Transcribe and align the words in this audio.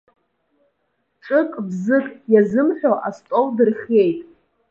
Ҿык-бзык 1.23 2.07
иазымҳәо 2.31 2.93
астол 3.07 3.47
дырхиеит. 3.55 4.19